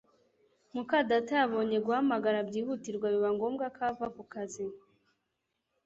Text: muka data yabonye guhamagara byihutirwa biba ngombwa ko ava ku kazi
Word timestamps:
muka 0.73 0.97
data 1.09 1.33
yabonye 1.41 1.77
guhamagara 1.85 2.37
byihutirwa 2.47 3.05
biba 3.13 3.29
ngombwa 3.35 3.65
ko 3.75 3.81
ava 3.89 4.07
ku 4.15 4.23
kazi 4.33 4.65